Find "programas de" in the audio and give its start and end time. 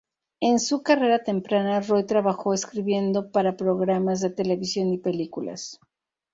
3.55-4.31